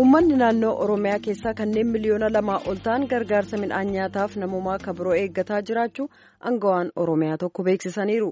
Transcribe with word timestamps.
uummanni 0.00 0.36
naannoo 0.40 0.72
oromiyaa 0.84 1.18
keessaa 1.24 1.54
kanneen 1.58 1.86
miliyoona 1.94 2.28
lamaa 2.36 2.60
ol 2.70 2.78
ta'an 2.86 3.04
gargaarsa 3.12 3.56
midhaan 3.62 3.90
nyaataaf 3.96 4.36
namummaa 4.42 4.78
kabiroo 4.86 5.14
eeggataa 5.20 5.60
jiraachuu 5.68 6.06
aangawaan 6.50 6.90
oromiyaa 7.04 7.36
tokko 7.42 7.62
beeksisaniiru 7.68 8.30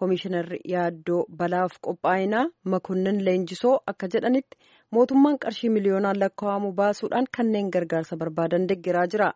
koomishinarri 0.00 0.58
yaaddoo 0.72 1.20
balaaf 1.42 1.72
qophaa'inaa 1.88 2.44
makonnin 2.74 3.20
leenjisoo 3.28 3.76
akka 3.92 4.06
jedhanitti 4.16 4.56
mootummaan 4.98 5.38
qarshii 5.46 5.70
miliyoonaan 5.76 6.20
lakkaa'amu 6.24 6.72
baasuudhaan 6.82 7.26
kanneen 7.38 7.70
gargaarsa 7.78 8.16
barbaadan 8.24 8.68
deeggaraa 8.72 9.06
jira 9.14 9.30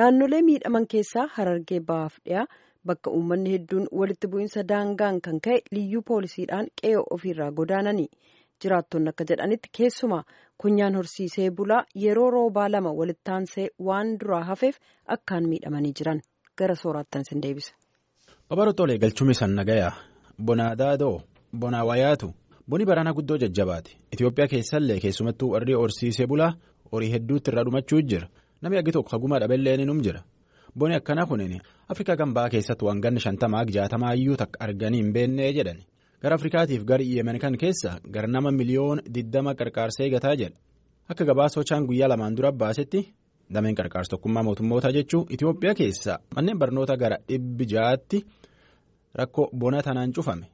naannolee 0.00 0.42
miidhaman 0.50 0.86
keessaa 0.96 1.28
harargee 1.36 1.80
bahaaf 1.92 2.16
dhiyaa 2.24 2.46
bakka 2.86 3.10
uummanni 3.20 3.52
hedduun 3.58 3.86
walitti 4.02 4.26
bu'iinsa 4.34 4.62
daangaan 4.74 5.20
kan 5.28 5.40
ka'e 5.46 5.58
liyyuu 5.78 6.02
poolisiidhaan 6.10 6.66
qe'ee 6.82 7.00
ofiirraa 7.16 7.50
godaananii. 7.58 8.08
Jiraattonni 8.62 9.08
akka 9.12 9.24
jedhanitti 9.30 9.68
keessumaa 9.78 10.24
kunyaan 10.62 10.94
horsiisee 10.98 11.50
bulaa 11.50 11.84
yeroo 12.04 12.30
roobaa 12.30 12.68
lama 12.72 12.92
walitti 13.00 13.30
aansee 13.34 13.68
waan 13.88 14.18
duraa 14.20 14.44
hafeef 14.50 14.76
akkaan 15.06 15.48
miidhamanii 15.48 15.92
jiran. 15.98 16.20
Gara 16.58 16.74
sooraattan 16.74 17.24
sin 17.24 17.42
deebisa. 17.42 17.72
Babarootoolee 18.48 18.98
galchuun 18.98 19.30
isaan 19.30 19.54
nagayaa 19.60 19.92
bonaa 20.46 20.74
daadoo 20.78 21.20
bonaa 21.60 21.84
wayaatu 21.84 22.28
boni 22.68 22.84
baraana 22.86 23.12
guddoo 23.12 23.38
jajjabaate 23.38 23.90
Itoophiyaa 24.12 24.48
keessallee 24.48 24.98
keessumattuu 25.00 25.50
warri 25.52 25.74
horsiisee 25.74 26.26
bulaa 26.26 26.52
horii 26.92 27.12
hedduutti 27.12 27.50
irraa 27.50 27.64
dhumachuu 27.64 28.00
jira. 28.02 28.28
Namni 28.62 28.78
aggi 28.78 28.92
tokko 28.92 29.10
haguma 29.16 29.38
dhabellee 29.40 29.76
ni 29.76 30.02
jira 30.02 30.22
boni 30.78 30.94
akkanaa 30.94 31.26
kunin 31.26 31.60
Afrikaa 31.88 32.16
gambaa 32.16 32.48
keessatti 32.48 32.84
waan 32.84 33.00
ganni 33.00 33.20
shantamaa 33.20 33.64
jaatamaa 33.64 34.14
iyyuu 34.14 34.36
takka 34.36 34.60
arganii 34.60 35.02
hin 35.02 35.12
beennee 35.12 35.52
jedhan. 35.52 35.80
Gara 36.22 36.34
afrikaatiif 36.38 36.82
gara 36.84 37.04
yemen 37.04 37.38
kan 37.38 37.56
keessa 37.62 37.90
gara 38.14 38.28
nama 38.28 38.50
miliyoona 38.60 39.02
diddama 39.14 39.54
qarqaarsa 39.60 40.00
eegataa 40.04 40.34
jedha 40.40 40.56
akka 41.10 41.24
gabaasa 41.30 41.60
hochaan 41.60 41.86
guyyaa 41.88 42.08
lamaan 42.12 42.36
dura 42.36 42.52
baasetti 42.52 43.00
dameen 43.54 43.74
qarqaarsa 43.78 44.10
tokkummaa 44.14 44.42
mootummootaa 44.48 44.92
jechuun 44.96 45.26
itiyoophiyaa 45.34 45.74
keessa 45.80 46.12
manneen 46.34 46.58
barnoota 46.62 46.96
gara 47.02 47.16
dhibbi 47.28 47.64
ja'aatti 47.72 48.18
rakkoo 49.20 49.46
bona 49.60 49.82
tanaan 49.82 50.12
cufame 50.16 50.46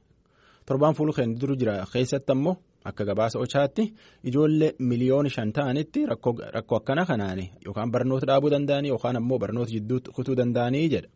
torbaan 0.65 0.95
fuulkeen 0.97 1.35
duru 1.41 1.55
jira 1.59 1.75
keessatti 1.93 2.31
ammoo 2.35 2.55
akka 2.89 3.03
gabaasa 3.09 3.39
hocaatti 3.39 3.83
ijoollee 4.29 4.71
miliyoona 4.89 5.29
shan 5.35 5.51
ta'anitti 5.53 5.99
rakkoo 6.11 6.33
akkana 6.79 7.05
kanaan 7.05 7.39
yookaan 7.65 7.91
barnoota 7.91 8.25
dhaabuu 8.29 8.51
danda'anii 8.55 8.89
yookaan 8.93 9.15
ammoo 9.21 9.39
barnoota 9.43 9.71
jidduutti 9.75 10.09
kutuu 10.15 10.35
danda'anii 10.39 10.89
jedha 10.93 11.09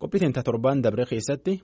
qophiitiin 0.00 0.32
torbaan 0.44 0.82
dabre 0.84 1.04
keessatti. 1.10 1.54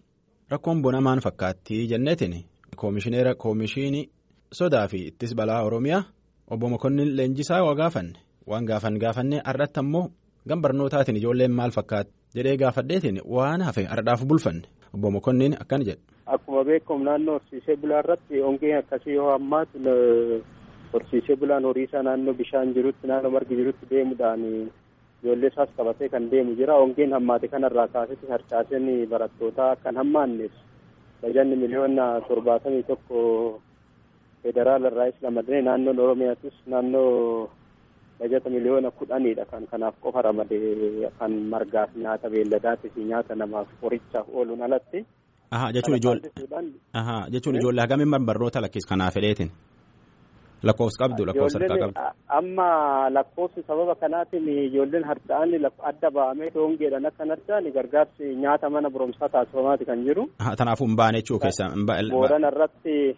Rakkoon 0.51 0.83
bona 0.83 1.01
maan 1.01 1.21
fakkaatti 1.21 1.87
jenneetiin 1.91 2.45
koomishineera 2.77 3.35
koomishinii 3.35 4.09
sodaa 4.53 4.89
fi 4.89 5.07
ittis 5.07 5.35
balaa 5.37 5.63
oromiyaa 5.65 6.03
obbo 6.51 6.69
Mokonnin 6.69 7.17
Leenjisaa 7.17 7.63
waa 7.65 7.75
gaafanne 7.75 8.19
waan 8.47 8.65
gaafan 8.65 8.99
gaafannee 8.99 9.41
har'atti 9.45 9.81
ammoo 9.81 10.09
gam 10.49 10.63
barnootaatiin 10.63 11.17
ijoolleen 11.17 11.53
maal 11.53 11.71
fakkaatti 11.71 12.13
jedhee 12.37 12.57
gaafadheetiin 12.57 13.21
waan 13.37 13.61
hafe 13.63 13.85
har'aaf 13.85 14.25
bulfanne 14.29 14.69
obbo 14.95 15.11
Mokonnin 15.11 15.57
akkana 15.61 15.85
jedha. 15.85 16.03
Akkuma 16.27 16.65
beekamu 16.65 17.05
naannoo 17.05 17.35
horsiisee 17.39 17.77
bulaa 17.77 17.99
irratti 18.05 18.41
hongeen 18.41 18.79
akkasii 18.79 19.15
yoo 19.15 19.31
hammaatu 19.33 19.79
horsiisee 20.93 21.37
bulaan 21.37 21.65
horii 21.65 21.85
isaa 21.85 22.03
naannoo 22.03 22.35
bishaan 22.35 22.75
jirutti 22.75 23.07
naannoo 23.07 23.31
margi 23.33 23.57
jirutti 23.57 23.87
deemuudhaan. 23.91 24.41
Ijoollee 25.23 25.51
isaas 25.53 25.71
qabatee 25.77 26.09
kan 26.15 26.31
deemu 26.31 26.55
jira 26.61 26.75
hongeen 26.83 27.13
hammaate 27.17 27.49
kanarraa 27.55 27.89
kaasetti 27.95 28.27
harcaaseen 28.35 28.87
barattootaa 29.13 29.77
kan 29.85 29.97
hammaanneef 30.03 30.53
bajanni 31.23 31.57
miliyoona 31.63 32.05
torbaatamii 32.29 32.83
tokko 32.91 33.19
federaala 34.43 34.89
irraa 34.91 35.07
is 35.13 35.23
ramadee 35.27 35.63
naannoon 35.69 35.99
oromiyaatis 36.05 36.57
naannoo 36.73 37.51
bajata 38.21 38.51
miliyoona 38.57 38.91
kudhaniidha 38.99 39.45
kan 39.53 39.67
kanaaf 39.73 39.95
qofa 40.05 40.23
ramadee 40.29 41.11
kan 41.19 41.33
margaaf 41.55 41.91
nyaata 42.05 42.31
beelladaatii 42.35 42.91
fi 42.95 43.01
nyaata 43.11 43.35
namaaf 43.43 43.69
qorichaaf 43.83 44.27
ooluun 44.35 44.63
alatti. 44.67 44.99
jechuun 47.33 47.57
ijoollee 47.57 47.83
hagamiin 47.87 48.27
barnoota 48.31 48.61
lakkis 48.65 48.87
kanaaf 48.87 49.15
fedheetiin. 49.15 49.51
Lakkoofsa 50.67 50.99
qabdu 51.03 51.23
lakkoofsa 51.29 51.59
harkaa 51.61 51.79
qabdu. 51.83 52.01
Amma 52.39 52.69
lakkoofsi 53.17 53.61
sababa 53.69 53.95
kanaatiin 53.95 54.49
ijoolleen 54.67 55.05
harca'an 55.11 55.51
adda 55.91 56.11
ba'amee 56.17 56.51
hongeedhaan 56.55 57.07
akka 57.11 57.23
hin 57.25 57.31
harca'an 57.35 57.65
gargaarsi 57.77 58.35
nyaata 58.43 58.71
mana 58.71 58.91
barumsaa 58.91 59.29
taasifamaati 59.35 59.85
kan 59.85 60.05
jiru. 60.05 60.25
Kanaafuu 60.59 60.87
hin 60.89 60.97
baane 60.97 61.19
jechuu 61.23 61.39
keessa. 61.39 61.65
Boorana 62.11 62.49
irratti 62.53 63.17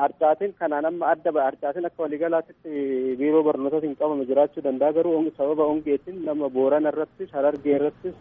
harcaatiin 0.00 0.54
kanaan 0.58 0.84
amma 0.90 1.06
adda 1.12 1.30
ba'a 1.36 1.44
harcaatiin 1.50 1.86
akka 1.86 2.02
waliigalaatti 2.02 3.14
biiroo 3.20 3.42
barnootaatiin 3.48 3.96
qabame 4.00 4.24
jiraachuu 4.30 4.64
danda'a 4.64 4.92
garuu 4.96 5.30
sababa 5.38 5.64
hongeetiin 5.70 6.24
nama 6.24 6.48
boorana 6.56 6.88
irrattis 6.94 7.30
harargee 7.36 7.74
irrattis 7.78 8.14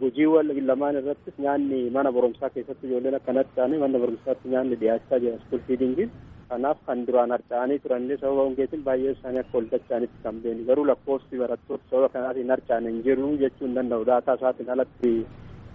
gujiiwwan 0.00 0.48
lamaan 0.66 0.96
irrattis 1.00 1.34
nyaanni 1.38 1.90
mana 1.96 2.12
barumsaa 2.16 2.50
keessatti 2.54 2.86
ijoolleen 2.86 3.14
akka 3.18 3.32
hin 3.32 3.40
harca'an 3.42 3.78
mana 3.84 3.98
barumsaatti 4.04 4.48
nyaanni 4.54 4.76
dhiyaachaa 4.80 5.18
jira 5.24 5.36
iskuul 5.40 5.62
fiidingiin. 5.68 6.10
Kanaaf 6.54 6.78
kan 6.86 7.04
duraan 7.06 7.30
harca'anii 7.36 7.78
turanillee 7.84 8.16
sababa 8.22 8.42
hongeetiin 8.48 8.82
baay'ee 8.88 9.12
isaanii 9.16 9.40
akka 9.44 9.58
ol 9.60 9.66
dacha'anitti 9.74 10.22
kan 10.24 10.40
beeni 10.46 10.64
garuu 10.70 10.84
lakkoofsi 10.90 11.38
barattoota 11.42 11.84
sababa 11.90 12.08
kanaatiin 12.16 12.50
harca'an 12.54 12.86
hin 12.90 13.02
jiru 13.06 13.30
jechuu 13.44 13.66
hin 13.68 13.74
danda'u 13.80 14.04
daataa 14.10 14.34
isaatiin 14.40 14.70
alatti 14.74 15.12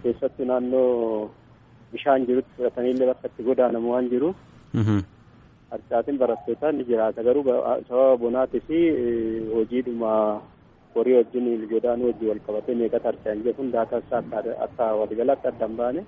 keessattuu 0.03 0.45
naannoo 0.51 0.89
bishaan 1.93 2.25
jirutti 2.29 2.51
fudhataniillee 2.57 3.07
bakka 3.11 3.27
itti 3.31 3.43
godaanamu 3.49 3.91
waan 3.93 4.09
jiru. 4.13 4.29
harcaatiin 5.71 6.17
barattootaa 6.21 6.71
ni 6.71 6.83
jiraata 6.91 7.23
garuu 7.27 7.43
sababa 7.89 8.17
bonaatii 8.23 8.61
fi 8.67 8.77
hojiidhuma 9.55 10.13
horii 10.95 11.15
wajjin 11.17 11.67
godaanuu 11.73 12.07
wajjin 12.11 12.29
wal 12.29 12.39
qabatee 12.47 12.75
meeqatti 12.79 13.07
harca'an 13.09 13.43
jedhuun 13.47 13.71
daataa 13.75 13.99
isaa 14.05 14.23
akka 14.65 14.87
waliigalaatti 15.01 15.47
adda 15.51 15.67
hin 15.67 15.77
baane. 15.81 16.05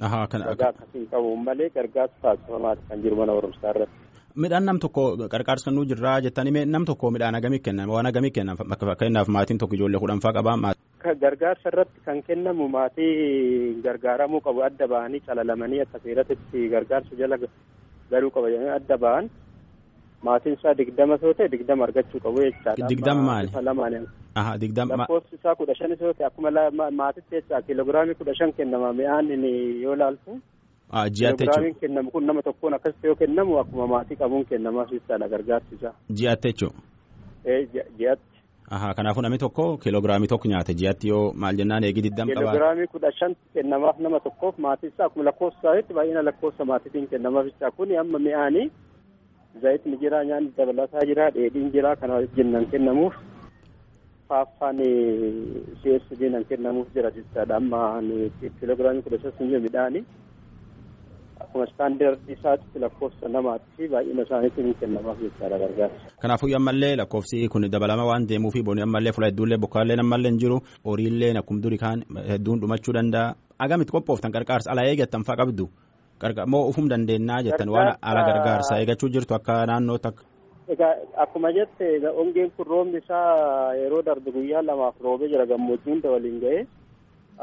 Ragaa 0.00 0.68
akkasiin 0.68 1.06
qabuun 1.10 1.44
malee 1.44 1.70
gargaarsa 1.70 2.14
taasifamaati 2.22 2.82
kan 2.88 3.02
jiru 3.02 3.16
mana 3.16 3.32
barumsaa 3.36 3.70
irratti. 3.70 3.98
Midhaan 4.42 4.64
nam 4.66 4.78
tokko 4.82 5.02
qarqaarsa 5.34 5.70
nuu 5.70 5.84
jirraa 5.90 6.20
jettanii 6.24 6.64
nam 6.66 6.84
tokko 6.84 7.10
midhaan 7.14 7.34
hagamii 7.38 7.60
kennan 7.66 7.88
waan 7.94 8.06
hagamii 8.10 8.30
kennan 8.30 8.56
fakkeenyaaf 8.56 9.28
maatiin 9.28 9.58
tokko 9.58 9.74
ijoollee 9.78 10.00
kudhanfaa 10.00 10.32
qabaa. 10.38 10.72
Gargaarsa 11.20 11.68
irratti 11.72 12.00
kan 12.04 12.22
kennamu 12.22 12.68
maatii 12.68 13.80
gargaaramuu 13.84 14.40
qabu 14.40 14.62
adda 14.66 14.86
bahanii 14.88 15.20
calalamanii 15.26 15.80
akka 15.86 15.98
seeratitti 16.04 16.68
gargaarsa 16.74 17.16
jala 17.20 17.36
galuu 18.10 18.30
qaba 18.30 18.48
adda 18.78 18.96
bahan 18.98 19.30
maatiin 20.28 20.54
isaa 20.58 20.74
digdama 20.78 21.18
yoo 21.22 21.34
ta'e 21.38 21.48
digdama 21.54 21.84
argachuu 21.86 22.20
qabu 22.24 22.40
jechaadha. 22.46 22.88
Digdama 22.88 23.22
maali? 23.28 23.48
Lamaan 23.68 24.06
Aha 24.34 24.58
digdama. 24.60 24.96
Lakkoofsi 24.96 25.34
isaa 25.40 25.54
kudha 25.54 25.74
shanis 25.74 26.00
yoo 26.00 26.12
ta'e 26.12 26.26
akkuma 26.26 26.50
maatitti 26.90 27.34
jecha 27.36 27.62
kiiloogiraamii 27.62 28.14
kudha 28.20 28.34
shan 28.38 28.52
kennama 28.52 28.92
mi'aan 28.92 29.30
yoo 29.84 29.94
ilaaltu. 29.94 30.40
Ji'aatti 30.94 31.20
jechuudha. 31.20 31.36
Kiiloogiraamiin 31.36 31.74
kennamu 31.80 32.10
kun 32.10 32.26
nama 32.26 32.42
tokkoon 32.42 32.74
akkasitti 32.74 33.06
yoo 33.06 33.14
kennamu 33.22 33.58
akkuma 33.58 33.86
maatii 33.86 34.16
qabuun 34.16 34.44
kennamaaf 34.50 34.90
jechaadha 34.96 35.28
gargaarsi 35.28 35.74
isaa. 35.80 35.94
Ji'aatti 36.18 36.48
jechuudha. 36.52 36.78
Ji'aatti. 37.98 38.30
Aha 38.70 38.94
kanaafuu 38.94 39.22
namni 39.22 39.38
tokko 39.38 39.76
kiiloogiraamii 39.76 40.28
tokko 40.28 40.48
nyaata 40.48 40.72
ji'aatti 40.80 41.08
yoo 41.08 41.32
maal 41.36 41.56
jennaan 41.56 41.84
eegi 41.84 42.02
digdam 42.02 42.28
qabaa. 42.28 42.40
Kiiloogiraamii 42.40 42.86
kudha 42.86 43.10
shan 43.18 43.34
kennamaaf 43.54 43.98
nama 44.00 44.20
tokkoof 44.20 44.58
maatii 44.58 44.88
isaa 44.88 45.06
akkuma 45.06 45.24
lakkoofsa 45.24 45.60
isaatti 45.74 45.94
baay'ina 45.94 46.22
lakkoofsa 46.24 46.64
maatiitiin 46.64 47.08
kennamaaf 47.08 47.46
jecha 47.46 47.70
kuni 47.70 47.96
amma 47.96 48.18
mi'aanii 48.18 48.70
zayitni 49.62 49.96
jira 50.02 50.24
nyaanni 50.24 50.52
dabalataa 50.56 51.06
jira 51.10 51.30
dheedhiin 51.30 51.70
jira 51.72 51.96
kana 51.96 52.14
wajjin 52.14 52.66
kennamuuf 52.72 53.14
faaffaan 54.28 54.78
CSD 55.82 56.22
nan 56.34 56.44
kennamuuf 56.50 56.88
jira 56.94 57.10
jechaadha 57.16 57.56
amma 57.56 57.80
kiiloogiraamii 58.40 59.02
kudha 59.06 59.18
shan 59.22 59.60
midhaanii 59.66 60.04
akkuma 61.40 61.64
istaandardi 61.68 62.32
isaatti 62.32 62.78
lakkoofsa 62.84 63.28
namaatti 63.28 63.88
baay'ina 63.92 64.22
isaaniitiin 64.26 64.74
kennamaaf 64.80 65.18
jechaadha 65.24 65.58
gargaarsa. 65.62 66.10
Kanaafuu 66.22 66.50
ammallee 66.56 66.96
lakkoofsi 66.96 67.48
kun 67.48 67.70
dabalama 67.70 68.04
waan 68.10 68.28
deemuu 68.28 68.50
fi 68.50 68.62
booni 68.62 68.82
ammallee 68.82 69.12
fuula 69.12 69.28
hedduullee 69.30 69.58
bokkaallee 69.64 69.96
ammallee 70.04 70.30
hin 70.30 70.38
jiru 70.44 70.60
horiillee 70.84 71.32
akkuma 71.38 71.62
durii 71.62 71.78
kaan 71.78 72.04
hedduun 72.28 72.60
dhumachuu 72.60 72.94
danda'a. 72.98 73.34
Agamitti 73.58 73.92
qophooftan 73.96 74.32
qarqaarsa 74.36 74.70
ala 74.72 74.86
eeggattan 74.90 75.24
fa'aa 75.26 75.40
qabdu. 75.42 75.68
Moo 76.46 76.68
ufum 76.68 76.88
dandeennaa 76.88 77.42
jettan 77.42 77.68
waan 77.70 77.96
ala 78.02 78.22
gargaarsa 78.28 78.78
eegachuu 78.80 79.08
jirtu 79.08 79.34
akka 79.34 79.66
naannoo 79.66 79.98
takka. 79.98 80.22
Egaa 80.68 80.94
akkuma 81.16 81.52
jette 81.52 81.84
hongeen 82.16 82.50
kun 82.56 82.66
roobni 82.66 82.98
isaa 82.98 83.74
yeroo 83.74 84.02
darbe 84.02 84.30
guyyaa 84.32 84.62
lamaaf 84.62 84.94
roobee 85.00 85.28
jira 85.28 85.46
gammoojjii 85.46 85.90
hunda 85.92 86.10
waliin 86.10 86.40
ga'ee 86.40 86.66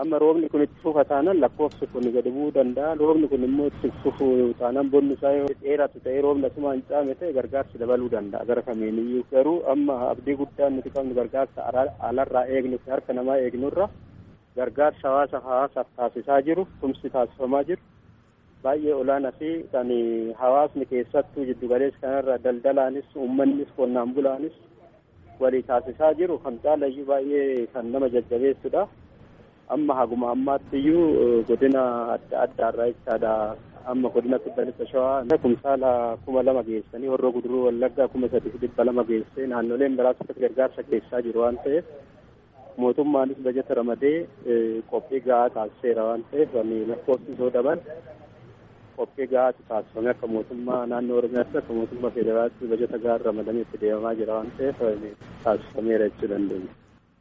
amma 0.02 0.20
roobni 0.20 0.50
kun 0.50 0.62
itti 0.64 0.80
fufa 0.84 1.04
taanaan 1.06 1.42
lakkoofsi 1.42 1.88
kun 1.94 2.08
gadi 2.16 2.32
bu'uu 2.32 2.54
danda'a 2.56 2.96
roobni 2.96 3.28
kun 3.28 3.44
immoo 3.44 3.68
itti 3.68 3.92
fufu 4.04 4.30
taanaan 4.60 4.90
bonni 4.92 5.14
isaa 5.14 5.32
yoo 5.38 5.48
dheeratu 5.62 6.00
ta'ee 6.04 6.22
roobni 6.22 6.46
asuma 6.50 6.74
hin 6.74 6.84
caame 6.90 7.16
ta'e 7.20 7.34
gargaarsi 7.38 7.78
dabaluu 7.84 8.10
danda'a 8.16 8.46
gara 8.50 8.62
kamiiniyyuu 8.70 9.24
garuu 9.32 9.58
amma 9.76 10.00
abdii 10.10 10.36
guddaan 10.42 10.76
nuti 10.76 10.90
qabnu 10.96 11.14
gargaarsa 11.20 11.62
alarraa 12.10 12.46
eegnu 12.56 12.80
harka 12.90 13.14
namaa 13.14 13.38
eegnurra 13.46 13.90
gargaarsa 14.56 15.08
hawaasa 15.10 15.40
hawaasaaf 15.48 15.88
taasisaa 15.98 16.42
jiru 16.42 16.68
tumsi 16.82 17.10
taasifamaa 17.10 17.64
jiru. 17.64 17.82
Baay'ee 18.64 18.94
olaanaa 19.02 19.32
fi 19.40 19.50
kan 19.72 19.90
hawaasni 20.42 20.86
keessattuu 20.92 21.46
jiddu 21.50 21.68
galeessa 21.72 22.02
kanarra 22.04 22.38
daldalaanis 22.46 23.16
uummannis 23.16 23.72
qonnaan 23.78 24.14
bulaanis 24.18 24.56
walii 25.42 25.64
taasisaa 25.70 26.14
jiru 26.20 26.38
kan 26.44 26.60
caalayyuu 26.66 27.06
baay'ee 27.12 27.68
kan 27.74 27.92
nama 27.92 28.10
jajjabeessudha. 28.16 28.84
Amma 29.74 29.94
haguma 30.00 30.32
ammaatti 30.36 30.78
iyyuu 30.80 31.44
godina 31.50 31.84
adda 32.16 32.42
addaarraa 32.46 32.88
jechaadha. 32.92 33.34
Amma 33.92 34.10
godina 34.14 34.38
kibba 34.44 34.86
shawaa 34.92 35.38
kumsaala 35.44 35.92
kuma 36.26 36.44
lama 36.48 36.62
geessanii 36.70 37.08
horroo 37.14 37.32
guduruu 37.38 37.64
wallaggaa 37.68 38.08
kuma 38.14 38.30
sadii 38.34 38.60
dhibba 38.62 38.84
lama 38.90 39.04
geessee 39.10 39.48
naannoleen 39.54 39.96
biraatti 40.00 40.40
gargaarsa 40.44 40.84
keessaa 40.90 41.22
jiru 41.28 41.42
waan 41.44 41.58
ta'eef 41.64 41.86
mootummaanis 42.78 43.38
bajeta 43.46 43.74
ramadee 43.80 44.18
qophii 44.92 45.22
gahaa 45.28 45.50
taasiseera 45.56 46.04
waan 46.10 46.24
ta'eef 46.32 46.54
lakkoofsi 46.92 47.38
soo 47.40 47.50
daban 47.58 47.80
qophii 49.02 49.28
gahaatu 49.34 49.62
taasifame 49.70 50.10
akka 50.14 50.28
mootummaa 50.36 50.86
naannoo 50.94 51.18
oromiyaatti 51.22 51.58
akka 51.62 51.74
mootummaa 51.80 52.12
federaalaatti 52.18 52.70
bajeta 52.74 52.98
gahaa 53.06 53.24
ramadamee 53.28 53.62
itti 53.68 53.78
deemamaa 53.84 54.16
jira 54.22 54.34
waan 54.38 54.52
ta'eef 54.58 54.80
taasifameera 55.44 56.10
jechuu 56.10 56.30
dandeenya. 56.34 56.72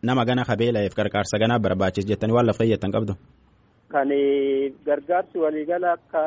Nama 0.08 0.22
gana 0.28 0.44
kabeelaa'eef 0.50 0.94
gargaarsa 1.00 1.36
ganaa 1.42 1.58
barbaachisa 1.66 2.08
jettanii 2.12 2.34
waan 2.36 2.46
lafa 2.50 2.58
fayyaddan 2.62 2.92
qabdu. 2.96 3.14
Kan 3.92 4.08
gargaarsi 4.86 5.38
waliigala 5.44 5.88
akka 5.96 6.20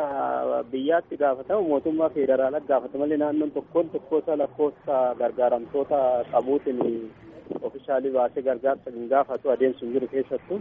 biyyaatti 0.71 1.17
gaafatamu 1.21 1.67
mootummaa 1.69 2.09
federaalaa 2.17 2.59
gaafata 2.69 2.97
malee 3.01 3.17
naannoon 3.21 3.51
tokkoon 3.57 3.89
tokkoota 3.93 4.37
lakkoofsa 4.41 4.95
gargaaramtoota 5.21 5.99
qabuutiin 6.31 6.79
ofishaalii 7.67 8.11
baasee 8.17 8.43
gargaarsa 8.49 8.91
hin 8.95 9.07
gaafatu 9.13 9.51
adeemsu 9.55 9.85
hin 9.85 9.93
jiru 9.93 10.07
keessattuu. 10.15 10.59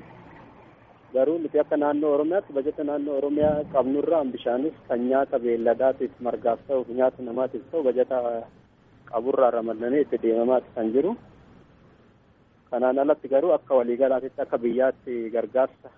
Garuu 1.13 1.39
nuti 1.39 1.59
akka 1.61 1.77
naannoo 1.77 2.13
Oromiyaatti 2.17 2.53
bajeta 2.57 2.85
naannoo 2.89 3.17
Oromiyaa 3.21 3.65
qabnurraa 3.73 4.25
bishaanis 4.35 4.77
kan 4.89 5.01
nyaata 5.09 5.39
beelladaatiif 5.45 6.13
margaaf 6.27 6.61
ta'u 6.69 6.85
nyaata 6.99 7.23
namaatiif 7.29 7.65
ta'u 7.73 7.83
bajeta 7.89 8.17
qaburraa 9.11 9.51
ramadamee 9.57 10.01
itti 10.05 10.19
deemamaati 10.23 10.71
kan 10.77 10.93
jiru. 10.95 11.13
Kanaan 12.71 12.99
alatti 13.05 13.29
garuu 13.29 13.53
akka 13.59 13.75
waliigalaatitti 13.81 14.41
akka 14.45 14.59
biyyaatti 14.65 15.15
gargaarsa 15.35 15.89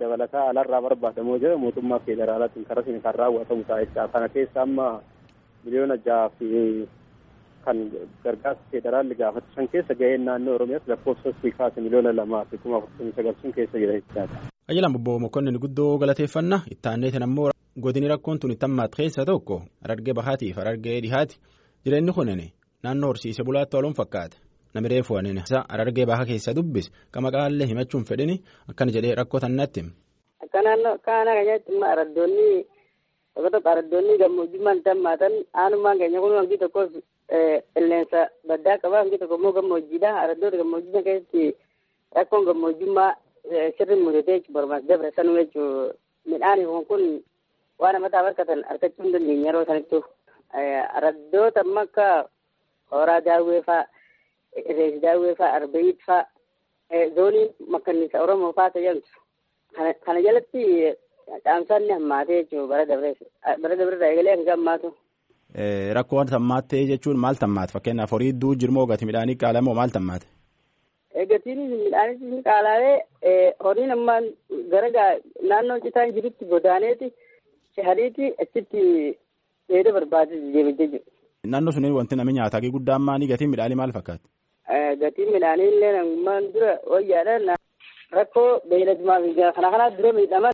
dabalataa 0.00 0.44
alarraa 0.50 0.82
barbaadamoo 0.86 1.38
jira 1.38 1.56
mootummaa 1.64 1.98
federaalaatiin 2.10 2.68
karaa 2.68 2.84
isin 2.86 3.02
kan 3.02 3.14
raawwatamu 3.20 3.64
ta'a 3.68 3.80
jecha 3.84 4.08
kana 4.12 4.28
keessa 4.28 4.62
amma 4.66 4.88
miliyoona 5.64 5.96
jaha 6.06 6.28
fi 6.38 6.48
kan 7.64 7.78
gargaarsa 8.24 8.62
federaalli 8.74 9.14
gaafatu 9.22 9.48
san 9.56 9.68
keessa 9.72 9.94
gaheen 9.94 10.24
naannoo 10.28 10.54
oromiyaatti 10.60 10.90
lakkoofsa 10.90 11.32
kaase 11.58 11.80
miliyoona 11.80 12.12
lamaa 12.20 12.44
fi 12.50 12.58
kuma 12.62 12.76
afurtamii 12.82 13.16
sagal 13.16 13.34
sun 13.42 13.52
keessa 13.52 13.78
jira 13.78 13.96
jechaadha. 14.00 14.57
Ajjalaan 14.68 14.92
bobboo 14.92 15.18
mokonnin 15.18 15.58
guddoo 15.62 15.98
galateeffannaa 15.98 16.60
itti 16.72 16.88
aanneetiin 16.88 17.22
ammoo 17.26 17.50
godini 17.84 18.08
rakkoon 18.08 18.38
tun 18.40 18.50
itti 18.52 18.66
hammaat 18.66 18.92
keessa 18.96 19.24
tokko. 19.24 19.62
Harargee 19.82 20.14
bahaatiif 20.14 20.56
harargee 20.56 21.00
dhihaati. 21.02 21.38
Jireenyi 21.84 22.12
kunin 22.12 22.42
naannoo 22.82 23.08
horsiise 23.10 23.44
bulaatti 23.44 23.76
waluun 23.76 23.94
fakkaata. 24.00 24.36
Namni 24.74 24.88
reefu 24.88 25.14
waliin 25.14 25.40
harargee 25.68 26.06
baha 26.06 26.24
keessa 26.30 26.54
dubbis. 26.56 26.90
Qama 27.12 27.30
qaallee 27.30 27.66
himachuun 27.70 28.04
fedhini. 28.04 28.42
Akkana 28.70 28.92
jedhee 28.92 29.14
rakkoo 29.14 29.40
tannatti. 29.40 29.84
Akka 30.44 30.62
naannoo 30.62 30.98
kaana 31.06 31.30
keenyatti 31.36 31.72
immoo 31.72 31.88
araddoonni 31.92 32.66
tokko 33.34 33.50
tokko 33.50 33.68
araddoonni 33.70 34.18
gammoojjummaan 34.18 34.82
tammaatan 34.82 35.32
aanummaan 35.54 35.98
keenya 35.98 36.20
kun 36.20 36.36
hangi 36.36 36.58
tokko 36.58 36.80
qilleensa 37.74 38.20
baddaa 38.48 38.78
qaba. 38.82 38.96
Hangi 39.00 39.18
tokko 39.18 39.34
immoo 39.40 39.52
gammoojjiidha 39.52 40.10
araddoota 40.24 40.56
gammoojjummaa 40.60 41.02
keessatti 41.08 41.44
rakkoon 42.16 42.44
gammoojjummaa 42.48 43.10
sirri 43.78 43.96
jechuun 44.28 44.54
barbaas 44.58 44.82
dabre 44.88 45.10
sanuu 45.16 45.36
jechuun 45.40 45.92
midhaan 46.32 46.60
kun 46.88 47.04
waan 47.82 47.94
namataa 47.96 48.22
harkatan 48.26 48.64
argachuu 48.72 49.04
hin 49.04 49.12
dandeenye 49.16 49.46
yeroo 49.46 49.64
sanattu 49.70 49.98
araddoota 50.98 51.60
amma 51.66 51.80
akka 51.86 52.06
horaa 52.90 53.20
daawwee 53.28 53.62
fa'aa. 53.68 53.86
Rees 54.78 54.94
daawwee 55.02 55.34
fa'aa 55.40 55.56
arbeeyit 55.60 56.00
fa'aa 56.06 57.04
zooniin 57.16 57.50
makkanniisa 57.74 58.22
oromoo 58.24 58.52
fa'aa 58.60 58.70
tajaajiltu 58.76 59.10
kana 60.06 60.22
jalatti 60.28 60.62
dhaamsaan 61.44 61.82
ni 61.86 61.92
hammaatee 61.96 62.38
jechuudha 62.42 62.68
bara 62.72 62.86
dabrees 62.90 63.18
bara 63.62 63.76
dabreerraa 63.80 64.10
eegalee 64.12 64.34
hanga 64.36 64.54
hammaatu. 64.56 64.88
Rakkoo 65.98 66.24
hammaattee 66.36 66.82
jechuun 66.92 67.18
maal 67.26 67.36
hammaate 67.44 67.72
fakkeenyaaf 67.76 68.12
horii 68.16 68.32
iddoo 68.34 68.54
jirmoo 68.64 68.86
gati 68.92 69.06
midhaanii 69.10 69.36
qaalamoo 69.44 69.74
maal 69.80 69.92
hammaate. 69.98 70.26
Gatiin 71.26 71.58
midhaanis 71.70 72.20
ni 72.20 72.42
qaala'ee 72.48 73.52
horiin 73.64 73.90
ammaan 73.96 74.24
gara 74.72 74.88
naannoo 75.50 75.78
citaan 75.84 76.12
jirutti 76.16 76.44
godaaneeti 76.52 77.06
shahariiti 77.76 78.26
achitti 78.44 78.82
dheeda 79.68 79.90
deemtee 80.54 80.86
jiru. 80.92 81.04
Naannoo 81.52 81.72
suniin 81.76 81.94
wanti 81.98 82.16
namni 82.16 82.32
nyaataa 82.38 82.60
guddaan 82.76 83.02
maanii 83.08 83.28
gatiin 83.32 83.50
midhaanii 83.50 83.76
maal 83.80 83.92
fakkaata? 83.98 84.28
Gatiin 85.02 85.32
midhaanii 85.34 85.68
illee 85.72 85.92
namummaan 85.98 86.52
dura 86.54 86.72
wayyaadha. 86.92 87.56
Rakkoo 88.18 88.50
beeyladumaa 88.70 89.20
fi 89.24 89.34
kana 89.56 89.70
kanaa 89.74 89.90
dura 89.98 90.12
miidhaman 90.12 90.52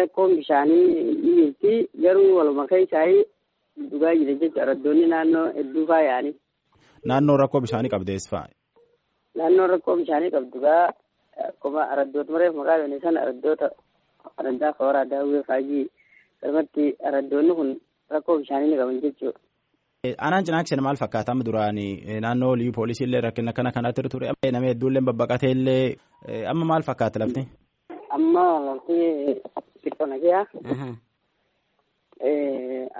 rakkoon 0.00 0.36
bishaanii 0.36 0.86
ni 1.22 1.36
jirti 1.36 1.88
garuu 2.02 2.36
waluma 2.38 2.66
keessaa 2.72 3.06
dhugaa 3.90 4.14
jira 4.14 4.34
jechuudha. 4.40 4.62
Araddoonni 4.62 5.06
naannoo 5.14 5.46
hedduu 5.58 5.86
faayanii. 5.86 6.34
Naannoo 7.04 7.36
rakkoo 7.42 7.60
bishaanii 7.64 7.90
qabdees 7.94 8.28
fa'a. 8.34 8.48
Naannoo 9.38 9.66
rakkoo 9.72 9.96
bishaanii 10.00 10.30
qabdu 10.34 10.60
gaa 10.64 10.84
akkuma 11.48 11.82
araddoota 11.92 12.32
mareef 12.34 12.54
maqaa 12.58 12.78
bane 12.82 12.98
sana 13.04 13.18
araddoota 13.24 13.66
araddaa 14.40 14.72
kooraa 14.80 15.04
daawwee 15.12 15.42
faajii 15.48 15.84
irratti 16.48 16.84
araddoonni 17.08 17.54
kun 17.60 17.70
rakkoo 18.14 18.36
bishaanii 18.42 18.70
ni 18.70 18.76
qaban 18.80 19.00
jechuudha. 19.04 19.38
Aanaan 20.24 20.44
cinaakseen 20.48 20.82
maal 20.86 20.96
fakkaata 21.02 21.32
amma 21.32 21.44
duraan 21.48 21.78
naannoo 22.26 22.52
liyu 22.60 22.72
poolisii 22.78 23.04
illee 23.06 23.20
rakkina 23.26 23.52
kana 23.58 23.70
kanatti 23.76 24.08
ture 24.14 24.30
nama 24.52 24.66
hedduullee 24.70 25.04
babbaqatee 25.08 25.50
illee 25.56 25.96
amma 26.52 26.64
maal 26.72 26.82
fakkaata 26.90 27.18
lafti? 27.22 27.42
Amma 28.16 28.44
lafti 28.68 28.98
xiqqoo 29.82 30.06
nagaa 30.12 30.42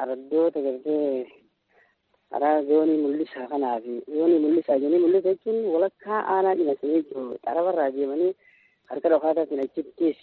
araddoota 0.03 0.61
gartee 0.67 1.27
karaa 2.33 2.63
zoonii 2.69 2.99
mul'isaa 3.05 3.47
kanaa 3.53 3.77
fi 3.85 3.93
zoonii 4.17 4.39
mul'isaa 4.45 4.79
jedhanii 4.83 5.03
mul'isa 5.05 5.29
jechuun 5.35 5.59
walakkaa 5.75 6.21
aanaa 6.35 6.55
cinasanii 6.61 7.03
jiru 7.09 7.25
xarabarraa 7.47 7.91
deemanii 7.97 8.33
harka 8.91 9.09
dhokaataatiin 9.15 9.65
achittis 9.65 10.19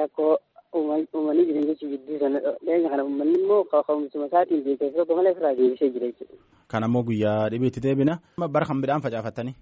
rakkoo 0.00 0.38
uumanii 0.76 1.46
jiran 1.46 1.66
jechuun 1.70 1.90
gidduu 1.92 2.18
sana 2.18 2.40
dhiyeenya 2.64 2.90
kana 2.90 3.04
uummanni 3.04 3.38
immoo 3.40 3.64
kaka'umsuma 3.64 4.26
isaatiin 4.26 4.64
beekas 4.64 4.94
tokko 4.96 5.16
malee 5.16 5.32
ofirraa 5.32 5.54
deebisee 5.54 5.90
jira 5.90 6.06
jechuudha. 6.06 6.36
Kan 6.68 6.84
ammoo 6.84 7.02
guyyaa 7.02 7.48
dhibiitti 7.50 7.80
deebina. 7.82 8.18
Bara 8.38 8.66
kan 8.66 8.76
midhaan 8.76 9.02
facaafattanii? 9.02 9.54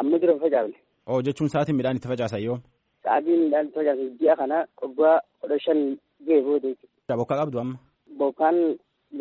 Amma 0.00 0.18
dura 0.18 0.34
facaafne. 0.38 0.76
Oo 1.06 1.22
jechuun 1.22 1.48
sa'aatiin 1.50 1.76
midhaan 1.76 1.96
itti 1.96 2.08
facaasan 2.08 2.42
yoo? 2.44 2.58
Sa'aatiin 3.04 3.40
midhaan 3.44 3.66
itti 3.66 3.78
facaasan 3.78 4.10
ji'a 4.20 4.36
kana 4.36 4.66
waggaa 4.82 5.20
kudha 5.40 5.58
shan 5.64 5.80
ga'e 6.26 6.40
booda 6.46 6.68
jechuudha. 6.68 7.16
Bokkaa 7.16 7.38
qabdu 7.42 7.58
amma? 7.60 7.76
Bokkaan 8.18 8.56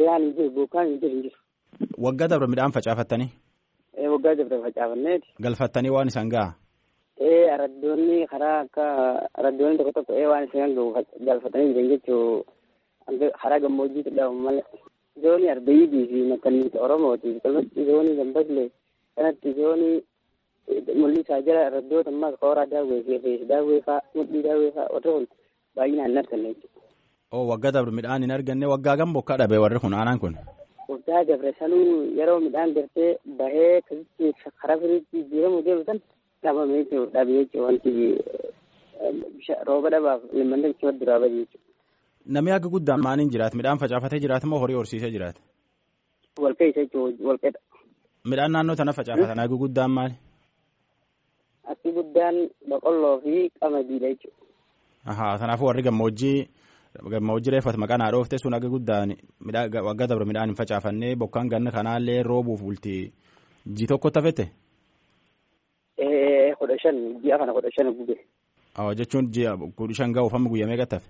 gahaan 0.01 0.21
hin 0.23 0.33
jiru 0.37 0.49
bokkaan 0.59 0.87
hin 0.87 0.99
jiru 1.01 1.13
hin 1.15 1.23
jiru. 1.23 1.37
Waggaa 2.07 2.27
dabre 2.27 2.47
midhaan 2.53 2.71
facaafattanii? 2.77 3.29
Waggaa 4.13 4.35
dabre 4.35 4.59
facaafanneeti. 4.67 5.27
Galfattanii 5.41 5.89
waan 5.97 6.07
isaan 6.13 6.29
ga'a? 6.35 6.53
ee 7.25 7.43
araddoonni 7.51 8.15
karaa 8.27 8.55
akka 8.63 8.85
araddoonni 9.39 9.77
tokko 9.77 9.91
tokko 9.97 10.13
ee 10.21 10.25
waan 10.31 10.43
isaan 10.47 10.73
galfatanii 11.27 11.69
jiran 11.73 11.87
jechuu 11.91 12.45
karaa 13.41 13.59
gammoojjiitti 13.63 14.11
dhabamu 14.17 14.39
malee 14.47 14.63
zoonii 15.23 15.49
arbeeyyidii 15.53 16.03
fi 16.11 16.23
makkanniisa 16.31 16.81
oromootiif 16.87 17.37
kalmatti 17.43 17.85
zoonii 17.89 18.15
gambaslee 18.19 18.67
kanatti 19.15 19.53
zoonii 19.59 19.95
mul'isaa 20.99 21.41
jira 21.47 21.61
araddoota 21.67 22.09
ammas 22.15 22.35
kooraa 22.43 22.65
daawwee 22.73 23.19
fi 23.23 23.37
daawwee 23.53 23.81
faa 23.87 24.01
mudhii 24.15 24.43
daawwee 24.47 24.71
faa 24.77 24.87
warri 24.93 25.11
kun 25.13 25.27
baay'inaan 25.75 26.09
hin 26.11 26.17
arganne 26.23 26.49
jechuudha. 26.53 26.75
Oo 27.32 27.48
waggaa 27.51 27.72
dabre 27.72 27.91
midhaan 27.91 28.22
hin 28.24 28.32
arganne 28.32 28.65
waggaa 28.74 28.96
gam 28.98 29.13
bokkaa 29.13 29.38
dhabe 29.41 29.58
warri 29.63 29.79
kun 29.79 29.94
aanaan 29.94 30.20
kun. 30.20 30.36
Waggaa 30.89 31.24
dabre 31.29 31.53
sanuu 31.60 32.13
yeroo 32.17 32.39
midhaan 32.39 32.74
gartee 32.77 33.17
bahee 33.39 33.72
akkasitti 33.82 34.34
karaa 34.62 34.77
firiitti 34.82 35.17
jijjiiramuu 35.24 35.62
deemu 35.65 35.84
san 35.89 36.00
dhabame 36.44 36.74
jechuudha 36.84 37.12
dhabe 37.15 37.32
jechuudha 37.39 37.65
wanti 37.67 37.91
rooba 39.67 39.89
dhabaaf 39.94 40.22
limmanni 40.34 40.67
bichuu 40.74 40.91
duraa 41.00 41.20
bade 41.24 41.36
jechuudha. 41.41 41.63
Namni 42.36 42.51
akka 42.58 42.70
guddaan 42.75 43.01
maaliin 43.05 43.29
jiraata 43.34 43.58
midhaan 43.58 43.79
facaafatee 43.84 44.20
jiraata 44.24 44.48
moo 44.48 44.60
horii 44.63 44.77
horsiisee 44.79 45.12
jiraata? 45.15 45.39
Walqee 46.44 46.70
isa 46.70 46.82
jechuudha 46.86 47.24
walqeedha. 47.29 47.60
Midhaan 48.29 48.51
naannoo 48.51 48.75
sana 48.75 48.94
facaafatan 48.94 49.39
akka 49.46 49.58
guddaan 49.63 49.91
maali? 49.98 50.15
Akki 51.72 51.91
guddaan 51.98 52.36
boqqolloo 52.70 53.15
fi 53.25 53.50
qamadiidha 53.60 54.10
jechuudha. 54.13 55.38
Kanaafuu 55.41 55.67
warri 55.67 55.84
gammoojjii 55.89 56.48
gammoojjii 57.11 57.51
reeffatu 57.51 57.79
maqaan 57.79 58.01
haa 58.01 58.11
dhoofte 58.11 58.37
sun 58.37 58.53
akka 58.53 58.69
guddaan 58.69 59.15
waggaa 59.87 60.07
dabre 60.07 60.25
midhaan 60.25 60.49
hin 60.49 60.55
facaafannee 60.61 61.15
bokkaan 61.15 61.49
ganna 61.49 61.71
kanaallee 61.71 62.23
roobuuf 62.23 62.61
bulti 62.61 63.13
ji 63.75 63.87
tokko 63.87 64.09
tafete. 64.11 64.45
kudha 66.59 66.75
shan 66.81 66.95
ji'a 67.23 67.37
kana 67.37 67.53
kudha 67.53 67.69
shan 67.75 67.91
gube. 67.97 68.15
jechuun 68.97 69.27
ji'a 69.33 69.57
kudha 69.77 69.93
shan 69.93 70.11
ga'uuf 70.13 70.33
amma 70.33 70.49
guyyaa 70.49 70.67
meeqa 70.69 70.85
tafe? 70.85 71.07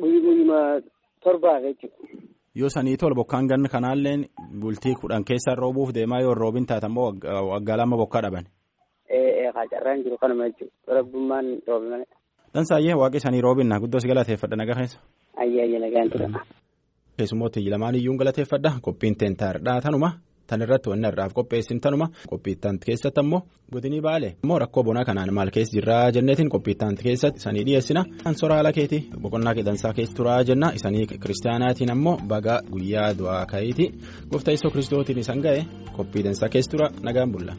Guyyuma 0.00 0.80
torbaaf 1.24 1.62
jechuudha. 1.62 2.20
Yoo 2.54 2.68
sanii 2.68 2.96
tol 2.96 3.14
bokkaan 3.14 3.46
ganna 3.48 3.68
kanaallee 3.68 4.28
bultii 4.60 4.94
kudhan 5.00 5.24
keessa 5.24 5.54
roobuuf 5.54 5.92
deemaa 5.94 6.20
yoo 6.20 6.34
roobin 6.34 6.66
taate 6.66 6.86
ammoo 6.86 7.12
waggaa 7.52 7.76
lama 7.76 7.96
bokkaa 7.96 8.22
dhaban. 8.22 8.44
Ee 9.10 9.50
carraan 9.70 10.02
jiru 10.04 10.18
kanuma 10.18 10.48
jechuudha 10.48 10.94
rabbummaan 11.00 11.46
roobe 11.66 12.04
malee. 12.54 12.60
Dansaayyee 12.60 12.94
waaqi 12.94 13.20
sanii 13.20 13.40
roobinna 13.40 13.80
guddoo 13.80 14.00
si 14.00 14.08
galateeffadha 14.08 14.56
nagaa 14.56 14.74
keessa. 14.74 14.98
Ayyee 15.36 15.78
nagaan 15.78 16.10
tura. 16.10 16.28
Keessummooti 17.18 17.70
lamaan 17.70 17.94
iyyuu 17.94 18.16
galateeffadha 18.18 18.70
qophiin 18.82 19.14
teentaardhaa 19.18 19.80
tanuma 19.80 20.10
tan 20.46 20.60
irratti 20.62 20.90
wanni 20.90 21.08
irraaf 21.08 21.32
qopheessin 21.34 21.80
tanuma 21.80 22.06
qophiittant 22.30 22.84
keessatti 22.86 23.20
ammoo 23.20 23.40
godinii 23.72 24.00
baale 24.02 24.28
ammoo 24.44 24.58
rakkoo 24.58 24.82
bonaa 24.84 25.04
kanaan 25.04 25.32
maal 25.34 25.50
keessa 25.54 25.72
jirraa 25.76 26.10
jenneetiin 26.12 26.50
qophiittant 26.54 26.98
keessatti 27.02 27.38
isanii 27.40 27.64
dhiyeessina 27.66 28.02
kan 28.24 28.34
soraala 28.40 28.72
keeti 28.72 28.98
boqonnaa 29.22 29.54
qedansaa 29.58 29.92
keessa 29.96 30.16
turaa 30.16 30.42
jenna 30.44 30.72
isanii 30.76 31.06
kiristaanaatiin 31.06 31.90
ammoo 31.96 32.16
baga 32.28 32.60
guyyaa 32.72 33.14
du'aa 33.18 33.46
ka'iiti 33.52 33.86
gooftaa 34.30 34.52
yesuus 34.54 34.72
kiristootiin 34.72 35.18
isan 35.18 35.40
ga'e 35.46 35.60
qophii 35.96 36.24
dansaa 36.24 36.48
keessa 36.52 36.70
tura 36.70 36.88
nagaan 37.02 37.32
bulla. 37.32 37.54